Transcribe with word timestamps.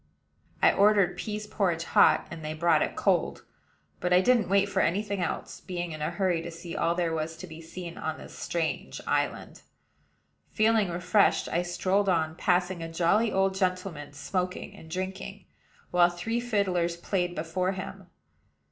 I 0.63 0.73
ordered 0.73 1.15
pease 1.15 1.45
porridge 1.45 1.83
hot, 1.83 2.25
and 2.31 2.43
they 2.43 2.55
brought 2.55 2.81
it 2.81 2.95
cold; 2.95 3.45
but 3.99 4.11
I 4.11 4.19
didn't 4.19 4.49
wait 4.49 4.67
for 4.67 4.79
any 4.79 5.03
thing 5.03 5.21
else, 5.21 5.59
being 5.61 5.91
in 5.91 6.01
a 6.01 6.09
hurry 6.09 6.41
to 6.41 6.49
see 6.49 6.75
all 6.75 6.95
there 6.95 7.13
was 7.13 7.37
to 7.37 7.45
be 7.45 7.61
seen 7.61 7.99
on 7.99 8.17
this 8.17 8.35
strange 8.35 8.99
island. 9.05 9.61
Feeling 10.49 10.89
refreshed, 10.89 11.47
I 11.49 11.61
strolled 11.61 12.09
on, 12.09 12.33
passing 12.33 12.81
a 12.81 12.91
jolly 12.91 13.31
old 13.31 13.53
gentleman 13.53 14.11
smoking 14.13 14.75
and 14.75 14.89
drinking, 14.89 15.45
while 15.91 16.09
three 16.09 16.39
fiddlers 16.39 16.97
played 16.97 17.35
before 17.35 17.73
him. 17.73 18.07